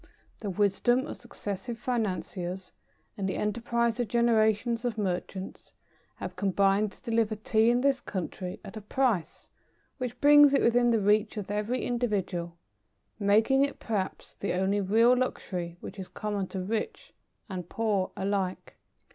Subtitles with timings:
[0.39, 2.73] The wisdom of successive financiers,
[3.15, 5.73] and the enterprise of generations of merchants,
[6.15, 9.51] have combined to deliver Tea in this country at a price
[9.99, 12.57] which brings it within the reach of every individual,
[13.19, 17.13] making it, perhaps, the only real luxury which is common to rich
[17.47, 18.77] and poor alike.